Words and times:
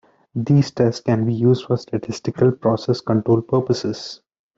These 0.33 0.71
tests 0.71 0.99
can 1.01 1.27
be 1.27 1.33
used 1.35 1.67
for 1.67 1.77
statistical 1.77 2.51
process 2.53 3.01
control 3.01 3.43
purposes. 3.43 4.19